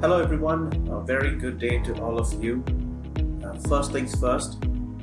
[0.00, 0.70] Hello, everyone.
[0.92, 2.62] A very good day to all of you.
[3.42, 4.56] Uh, first things first,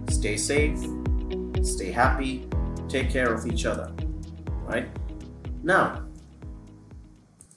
[0.10, 0.80] stay safe,
[1.64, 2.48] stay happy,
[2.88, 3.92] take care of each other.
[4.64, 4.88] Right?
[5.64, 6.06] Now,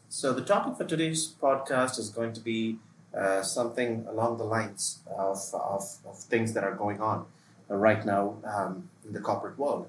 [0.08, 2.78] so the topic for today's podcast is going to be
[3.16, 7.24] uh, something along the lines of, of, of, things that are going on
[7.68, 9.86] right now um, in the corporate world,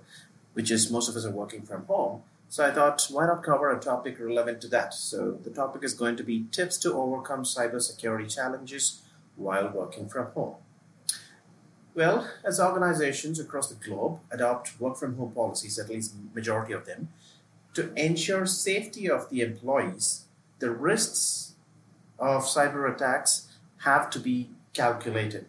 [0.54, 2.22] which is most of us are working from home.
[2.52, 4.96] So I thought, why not cover a topic relevant to that?
[4.96, 9.04] So the topic is going to be tips to overcome cybersecurity challenges
[9.36, 10.56] while working from home.
[11.94, 16.88] Well, as organizations across the globe adopt work from home policies, at least majority of
[16.88, 17.10] them,
[17.76, 20.26] to ensure safety of the employees,
[20.58, 21.54] the risks
[22.18, 23.48] of cyber attacks
[23.84, 25.46] have to be calculated,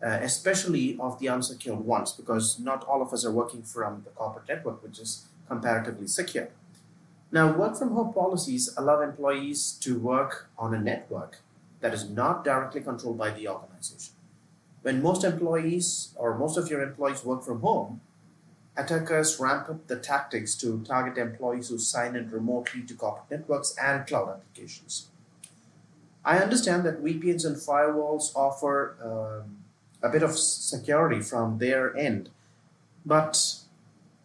[0.00, 4.10] uh, especially of the unsecured ones, because not all of us are working from the
[4.10, 6.48] corporate network, which is comparatively secure.
[7.32, 11.38] Now, work from home policies allow employees to work on a network
[11.80, 14.14] that is not directly controlled by the organization.
[14.82, 18.00] When most employees or most of your employees work from home,
[18.76, 23.74] attackers ramp up the tactics to target employees who sign in remotely to corporate networks
[23.82, 25.08] and cloud applications.
[26.24, 29.58] I understand that VPNs and firewalls offer um,
[30.02, 32.30] a bit of security from their end,
[33.04, 33.60] but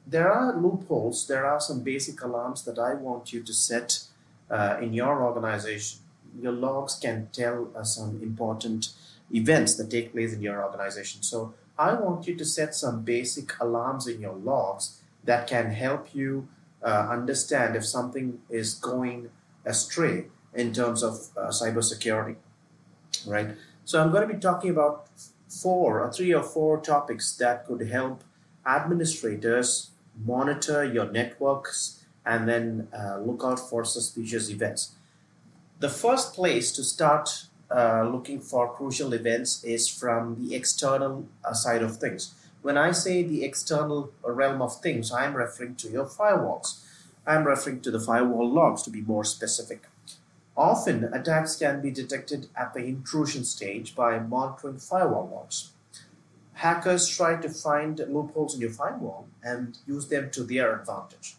[0.06, 4.04] there are loopholes, there are some basic alarms that I want you to set
[4.50, 6.00] uh, in your organization.
[6.42, 8.90] Your logs can tell uh, some important
[9.34, 11.24] events that take place in your organization.
[11.24, 16.14] So I want you to set some basic alarms in your logs that can help
[16.14, 16.48] you
[16.84, 19.30] uh, understand if something is going
[19.66, 22.36] astray in terms of uh, cybersecurity,
[23.26, 23.50] right?
[23.86, 25.08] So I'm going to be talking about
[25.48, 28.24] four or three or four topics that could help
[28.66, 29.92] administrators
[30.26, 34.92] monitor your networks, and then uh, look out for suspicious events.
[35.80, 41.54] The first place to start uh, looking for crucial events is from the external uh,
[41.54, 42.34] side of things.
[42.62, 46.82] When I say the external realm of things, I'm referring to your firewalls.
[47.26, 49.86] I'm referring to the firewall logs to be more specific.
[50.56, 55.71] Often, attacks can be detected at the intrusion stage by monitoring firewall logs
[56.62, 61.34] hackers try to find loopholes in your firewall and use them to their advantage.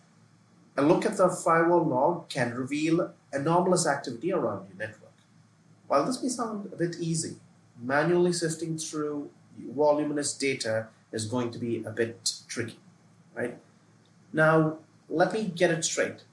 [0.76, 5.12] A look at the firewall log can reveal anomalous activity around your network.
[5.86, 7.36] While this may sound a bit easy,
[7.80, 9.30] manually sifting through
[9.76, 12.80] voluminous data is going to be a bit tricky,
[13.32, 13.56] right?
[14.32, 14.78] Now,
[15.08, 16.24] let me get it straight.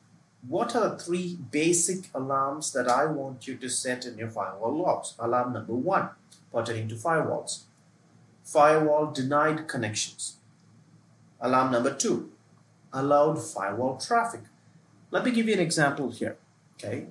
[0.48, 4.76] What are the three basic alarms that I want you to set in your firewall
[4.76, 5.14] logs?
[5.20, 6.10] Alarm number one
[6.52, 7.66] pertaining to firewalls
[8.52, 10.38] firewall denied connections.
[11.40, 12.32] Alarm number two,
[12.92, 14.42] allowed firewall traffic.
[15.12, 16.36] Let me give you an example here.
[16.74, 17.06] Okay.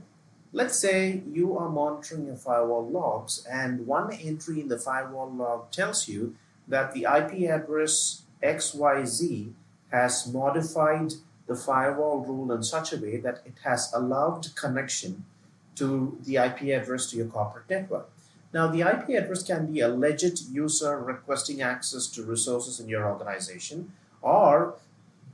[0.52, 5.70] Let's say you are monitoring your firewall logs and one entry in the firewall log
[5.70, 6.34] tells you
[6.66, 9.52] that the IP address XYZ
[9.92, 11.12] has modified
[11.46, 15.24] the firewall rule in such a way that it has allowed connection
[15.76, 18.08] to the IP address to your corporate network.
[18.52, 23.06] Now, the IP address can be a legit user requesting access to resources in your
[23.06, 23.92] organization,
[24.22, 24.76] or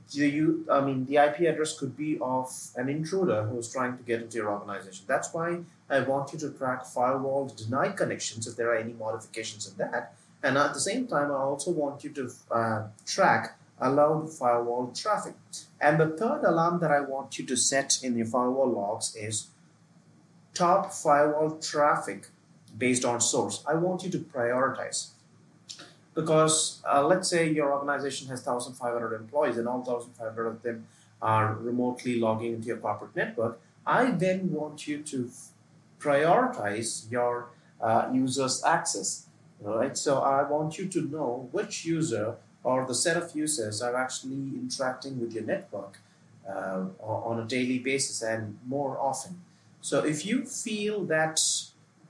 [0.09, 4.21] you, I mean, the IP address could be of an intruder who's trying to get
[4.21, 5.05] into your organization.
[5.07, 5.59] That's why
[5.89, 10.13] I want you to track firewall denied connections if there are any modifications in that.
[10.43, 15.33] And at the same time, I also want you to uh, track allowed firewall traffic.
[15.81, 19.47] And the third alarm that I want you to set in your firewall logs is
[20.53, 22.27] top firewall traffic
[22.77, 23.63] based on source.
[23.67, 25.09] I want you to prioritize
[26.13, 30.87] because uh, let's say your organization has 1,500 employees and all 1,500 of them
[31.21, 33.59] are remotely logging into your corporate network.
[33.85, 35.29] I then want you to
[35.99, 37.47] prioritize your
[37.81, 39.27] uh, users' access.
[39.61, 43.95] Right, so I want you to know which user or the set of users are
[43.95, 45.99] actually interacting with your network
[46.47, 49.41] uh, on a daily basis and more often.
[49.81, 51.39] So if you feel that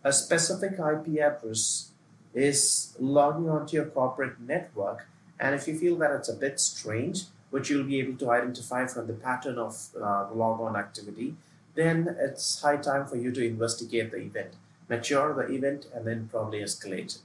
[0.05, 1.89] a specific IP address
[2.35, 5.07] is logging onto your corporate network.
[5.39, 8.85] And if you feel that it's a bit strange, which you'll be able to identify
[8.85, 11.35] from the pattern of uh, logon activity,
[11.73, 14.53] then it's high time for you to investigate the event,
[14.89, 17.17] mature the event, and then probably escalate it.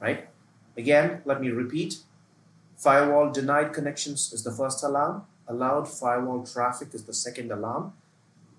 [0.00, 0.28] Right?
[0.76, 1.98] Again, let me repeat
[2.76, 7.92] firewall denied connections is the first alarm, allowed firewall traffic is the second alarm,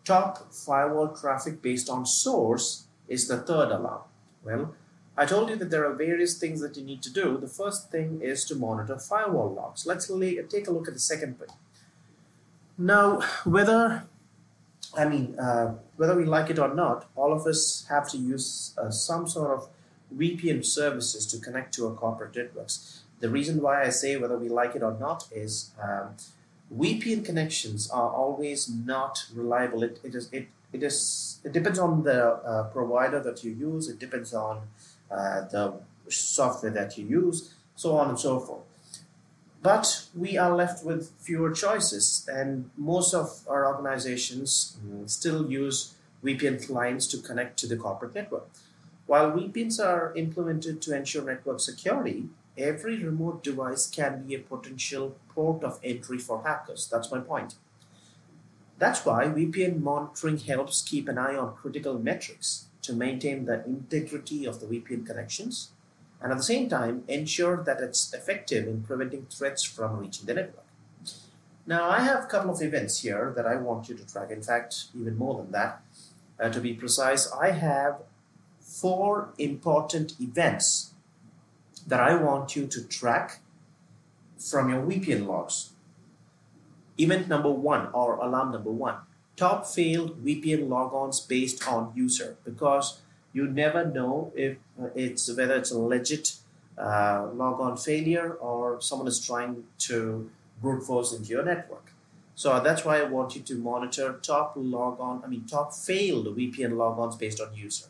[0.05, 4.01] top firewall traffic based on source is the third alarm?
[4.43, 4.75] Well,
[5.17, 7.37] I told you that there are various things that you need to do.
[7.37, 9.85] The first thing is to monitor firewall logs.
[9.85, 11.49] Let's take a look at the second thing.
[12.77, 14.03] Now, whether
[14.97, 18.73] I mean, uh, whether we like it or not, all of us have to use
[18.77, 19.69] uh, some sort of
[20.15, 23.01] VPN services to connect to our corporate networks.
[23.19, 26.15] The reason why I say whether we like it or not is um,
[26.73, 29.83] VPN connections are always not reliable.
[29.83, 33.87] It, it is it it is it depends on the uh, provider that you use.
[33.87, 34.61] It depends on
[35.11, 35.73] uh, the
[36.09, 38.63] software that you use, so on and so forth.
[39.61, 45.95] But we are left with fewer choices, and most of our organizations mm, still use
[46.23, 48.47] VPN clients to connect to the corporate network.
[49.07, 55.15] While VPNs are implemented to ensure network security, every remote device can be a potential
[55.29, 56.87] port of entry for hackers.
[56.91, 57.55] That's my point.
[58.77, 64.45] That's why VPN monitoring helps keep an eye on critical metrics to maintain the integrity
[64.45, 65.71] of the VPN connections
[66.21, 70.33] and at the same time ensure that it's effective in preventing threats from reaching the
[70.33, 70.65] network.
[71.67, 74.31] Now, I have a couple of events here that I want you to track.
[74.31, 75.81] In fact, even more than that.
[76.39, 78.01] Uh, to be precise, I have
[78.59, 80.93] four important events
[81.87, 83.39] that I want you to track
[84.37, 85.71] from your VPN logs.
[86.97, 88.97] Event number one or alarm number one
[89.35, 93.01] top failed VPN logons based on user because
[93.33, 94.57] you never know if
[94.95, 96.37] it's whether it's a legit
[96.77, 100.29] uh, logon failure or someone is trying to
[100.61, 101.91] brute force into your network.
[102.35, 106.73] So that's why I want you to monitor top logon, I mean top failed VPN
[106.73, 107.87] logons based on user.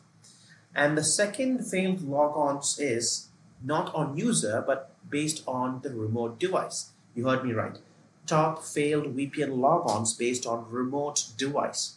[0.74, 3.28] And the second failed logons is
[3.62, 6.90] not on user but based on the remote device.
[7.14, 7.78] You heard me right.
[8.26, 11.96] Top failed VPN logons based on remote device.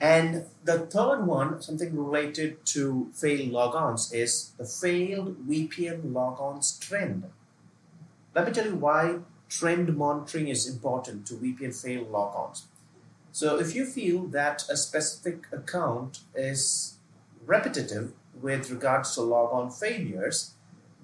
[0.00, 7.24] And the third one, something related to failed logons, is the failed VPN logons trend.
[8.34, 9.18] Let me tell you why
[9.50, 12.62] trend monitoring is important to VPN failed logons.
[13.32, 16.94] So if you feel that a specific account is
[17.44, 20.54] repetitive with regards to logon failures,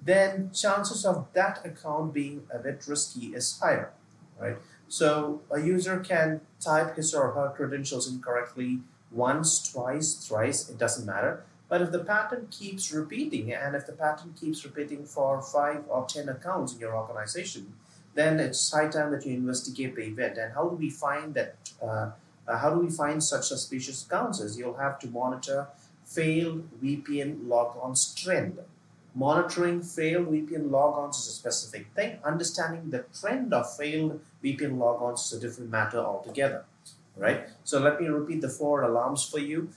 [0.03, 3.91] then chances of that account being a bit risky is higher,
[4.39, 4.57] right?
[4.87, 8.79] So a user can type his or her credentials incorrectly
[9.11, 11.43] once, twice, thrice, it doesn't matter.
[11.69, 16.05] But if the pattern keeps repeating, and if the pattern keeps repeating for five or
[16.05, 17.73] ten accounts in your organization,
[18.15, 20.37] then it's high time that you investigate the event.
[20.37, 21.55] And how do we find that?
[21.81, 22.11] Uh,
[22.47, 24.39] uh, how do we find such suspicious accounts?
[24.39, 25.67] Is you'll have to monitor
[26.05, 28.59] failed VPN logons trend.
[29.17, 32.19] Monitoring failed VPN logons is a specific thing.
[32.23, 36.65] Understanding the trend of failed VPN logons is a different matter altogether.
[37.15, 37.49] Right?
[37.63, 39.69] So let me repeat the four alarms for you.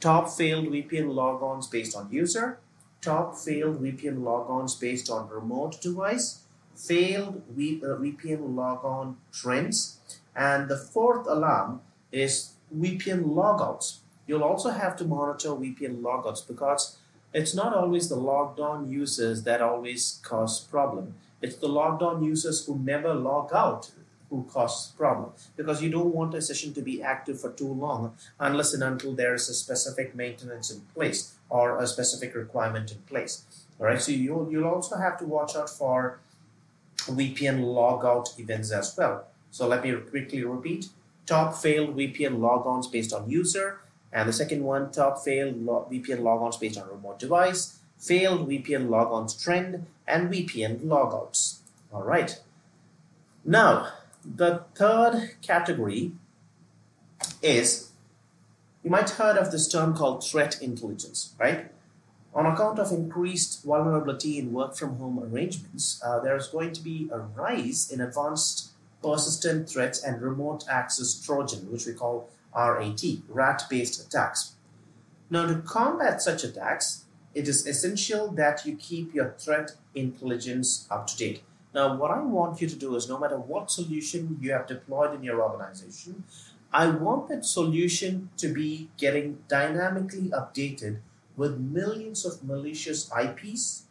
[0.00, 2.60] Top failed VPN logons based on user.
[3.02, 6.44] Top failed VPN logons based on remote device.
[6.74, 9.98] Failed VPN uh, logon trends.
[10.34, 13.98] And the fourth alarm is VPN logouts.
[14.26, 16.96] You'll also have to monitor VPN logouts because
[17.38, 21.14] it's not always the logged on users that always cause problem.
[21.40, 23.92] It's the logged on users who never log out
[24.28, 28.14] who cause problem because you don't want a session to be active for too long
[28.40, 32.98] unless and until there is a specific maintenance in place or a specific requirement in
[33.12, 33.44] place.
[33.78, 36.18] All right, so you'll, you'll also have to watch out for
[36.96, 39.28] VPN logout events as well.
[39.50, 40.88] So let me quickly repeat
[41.24, 43.80] top failed VPN logons based on user,
[44.12, 49.42] and the second one, top failed VPN logons based on remote device, failed VPN logons
[49.42, 51.58] trend, and VPN logouts.
[51.92, 52.38] All right.
[53.44, 53.92] Now,
[54.24, 56.12] the third category
[57.42, 57.90] is
[58.82, 61.70] you might have heard of this term called threat intelligence, right?
[62.34, 66.80] On account of increased vulnerability in work from home arrangements, uh, there is going to
[66.80, 68.70] be a rise in advanced
[69.02, 74.54] persistent threats and remote access Trojan, which we call RAT, rat based attacks.
[75.30, 81.06] Now, to combat such attacks, it is essential that you keep your threat intelligence up
[81.08, 81.42] to date.
[81.74, 85.14] Now, what I want you to do is no matter what solution you have deployed
[85.14, 86.24] in your organization,
[86.72, 91.00] I want that solution to be getting dynamically updated
[91.36, 93.84] with millions of malicious IPs,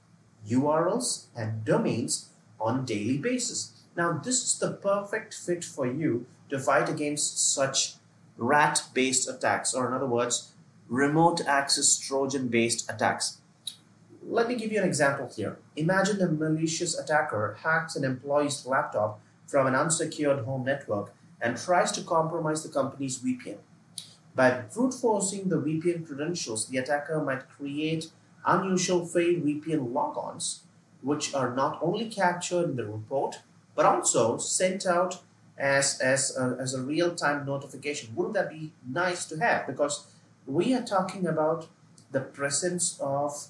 [0.48, 3.74] URLs, and domains on daily basis.
[3.96, 7.96] Now, this is the perfect fit for you to fight against such
[8.38, 10.54] rat-based attacks, or in other words,
[10.88, 13.40] remote access Trojan-based attacks.
[14.24, 15.58] Let me give you an example here.
[15.76, 21.92] Imagine a malicious attacker hacks an employee's laptop from an unsecured home network and tries
[21.94, 23.58] to compromise the company's VPN.
[24.36, 28.12] By brute forcing the VPN credentials, the attacker might create
[28.46, 30.60] unusual failed VPN logons,
[31.02, 33.38] which are not only captured in the report,
[33.76, 35.22] but also sent out
[35.58, 38.16] as as a, as a real time notification.
[38.16, 39.68] Wouldn't that be nice to have?
[39.68, 40.08] Because
[40.46, 41.68] we are talking about
[42.12, 43.48] the presence of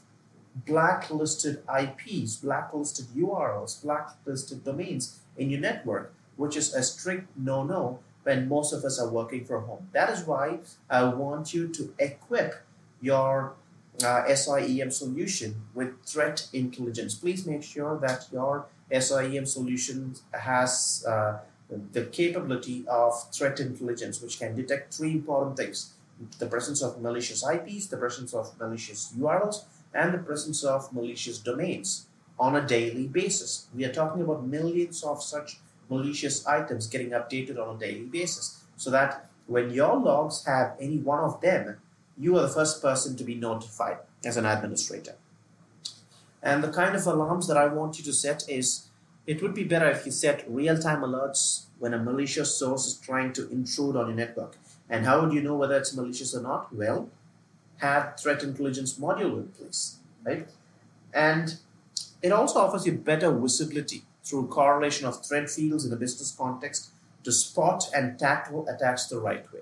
[0.66, 8.00] blacklisted IPs, blacklisted URLs, blacklisted domains in your network, which is a strict no no
[8.24, 9.88] when most of us are working from home.
[9.94, 10.60] That is why
[10.90, 12.56] I want you to equip
[13.00, 13.54] your
[14.04, 17.16] uh, SIEM solution with threat intelligence.
[17.16, 24.40] Please make sure that your SIEM solution has uh, the capability of threat intelligence, which
[24.40, 25.94] can detect three important things
[26.40, 31.38] the presence of malicious IPs, the presence of malicious URLs, and the presence of malicious
[31.38, 32.08] domains
[32.40, 33.68] on a daily basis.
[33.76, 35.60] We are talking about millions of such
[35.90, 40.98] malicious items getting updated on a daily basis so that when your logs have any
[40.98, 41.78] one of them,
[42.18, 45.16] you are the first person to be notified as an administrator.
[46.42, 48.87] And the kind of alarms that I want you to set is
[49.28, 52.96] it would be better if you set real time alerts when a malicious source is
[52.96, 54.56] trying to intrude on your network.
[54.90, 56.74] And how would you know whether it's malicious or not?
[56.74, 57.10] Well,
[57.78, 60.48] have threat intelligence module in place, right?
[61.14, 61.58] And
[62.22, 66.90] it also offers you better visibility through correlation of threat fields in a business context
[67.24, 69.60] to spot and tackle attacks the right way.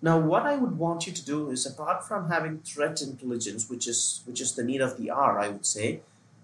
[0.00, 3.86] Now, what I would want you to do is, apart from having threat intelligence, which
[3.88, 6.00] is which is the need of the hour, I would say,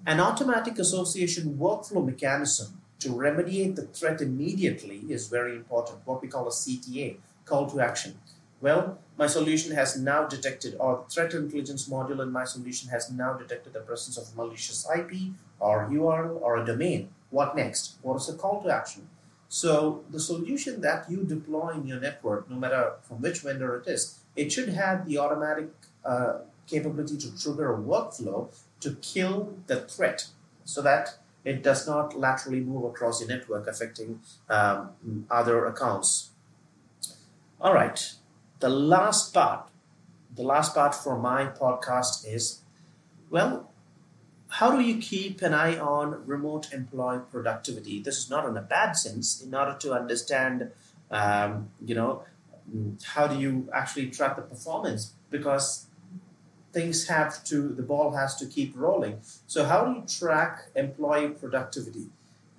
[0.07, 5.99] an automatic association workflow mechanism to remediate the threat immediately is very important.
[6.05, 8.19] What we call a CTA, call to action.
[8.61, 13.35] Well, my solution has now detected, or threat intelligence module in my solution has now
[13.35, 17.11] detected the presence of malicious IP or URL or a domain.
[17.31, 17.97] What next?
[18.03, 19.09] What is the call to action?
[19.49, 23.87] So the solution that you deploy in your network, no matter from which vendor it
[23.87, 25.69] is, it should have the automatic
[26.05, 30.29] uh, capability to trigger a workflow to kill the threat
[30.65, 34.91] so that it does not laterally move across your network affecting um,
[35.31, 36.31] other accounts.
[37.61, 38.13] All right,
[38.61, 39.69] the last part,
[40.35, 42.61] the last part for my podcast is
[43.31, 43.71] well,
[44.49, 48.01] how do you keep an eye on remote employee productivity?
[48.01, 49.43] This is not in a bad sense.
[49.43, 50.71] In order to understand,
[51.11, 52.23] um, you know,
[53.03, 55.15] how do you actually track the performance?
[55.31, 55.87] Because
[56.75, 59.21] things have to, the ball has to keep rolling.
[59.47, 62.07] So how do you track employee productivity?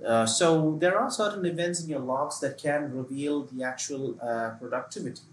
[0.06, 4.52] Uh, so there are certain events in your logs that can reveal the actual uh,
[4.60, 5.28] productivity.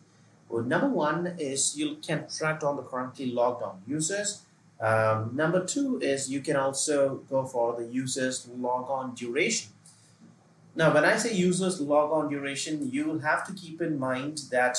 [0.49, 4.43] Well, number one is you can track on the currently logged on users.
[4.81, 9.71] Um, number two is you can also go for the users log on duration.
[10.75, 14.43] Now, when I say users log on duration, you will have to keep in mind
[14.51, 14.77] that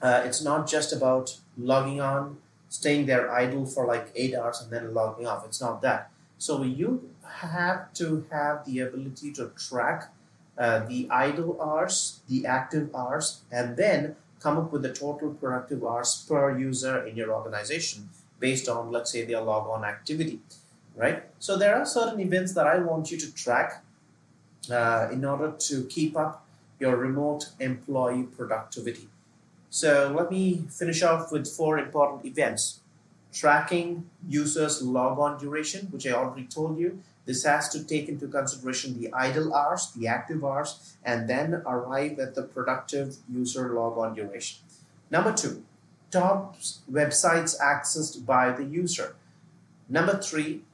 [0.00, 2.38] uh, it's not just about logging on,
[2.72, 5.44] staying there idle for like eight hours and then logging off.
[5.44, 6.10] It's not that.
[6.38, 7.10] So you
[7.44, 10.10] have to have the ability to track
[10.56, 15.84] uh, the idle hours, the active hours, and then come up with the total productive
[15.84, 18.08] hours per user in your organization
[18.40, 20.40] based on, let's say, their log on activity,
[20.96, 21.24] right?
[21.38, 23.84] So there are certain events that I want you to track
[24.70, 26.44] uh, in order to keep up
[26.80, 29.08] your remote employee productivity.
[29.72, 32.80] So let me finish off with four important events.
[33.32, 37.00] Tracking users log on duration, which I already told you.
[37.24, 42.18] This has to take into consideration the idle hours, the active hours, and then arrive
[42.18, 44.58] at the productive user log on duration.
[45.10, 45.64] Number two,
[46.10, 46.58] top
[46.90, 49.16] websites accessed by the user.
[49.88, 50.64] Number three,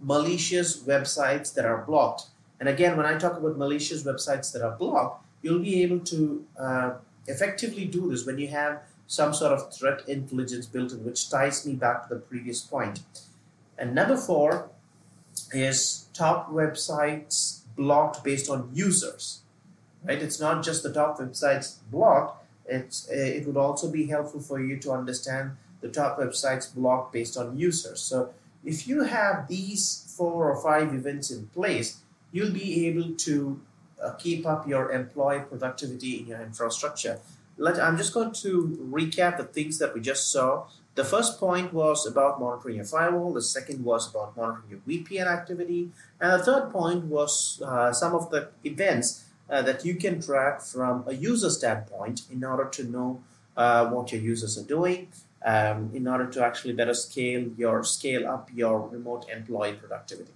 [0.00, 2.30] malicious websites that are blocked.
[2.58, 6.46] And again, when I talk about malicious websites that are blocked, you'll be able to
[6.58, 6.90] uh,
[7.26, 11.66] effectively do this when you have some sort of threat intelligence built in, which ties
[11.66, 13.00] me back to the previous point.
[13.76, 14.70] And number four
[15.52, 19.40] is top websites blocked based on users.
[20.04, 20.22] Right?
[20.22, 24.60] It's not just the top websites blocked, it's, uh, it would also be helpful for
[24.60, 28.00] you to understand the top websites blocked based on users.
[28.00, 28.32] So
[28.64, 31.98] if you have these four or five events in place,
[32.32, 33.60] you'll be able to
[34.02, 37.20] uh, keep up your employee productivity in your infrastructure.
[37.56, 40.66] Let, I'm just going to recap the things that we just saw.
[40.94, 43.32] The first point was about monitoring your firewall.
[43.32, 45.90] The second was about monitoring your VPN activity.
[46.20, 50.62] And the third point was uh, some of the events uh, that you can track
[50.62, 53.22] from a user standpoint in order to know
[53.56, 55.08] uh, what your users are doing,
[55.44, 60.32] um, in order to actually better scale your scale up your remote employee productivity.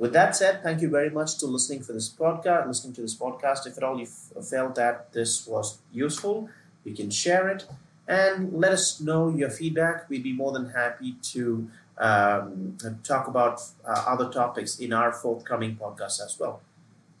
[0.00, 3.14] With that said, thank you very much to listening for this podcast, listening to this
[3.14, 3.66] podcast.
[3.66, 6.48] If at all you felt that this was useful,
[6.84, 7.66] you can share it
[8.08, 10.08] and let us know your feedback.
[10.08, 15.76] We'd be more than happy to um, talk about uh, other topics in our forthcoming
[15.76, 16.62] podcast as well.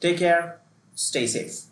[0.00, 0.60] Take care
[0.94, 1.69] stay safe.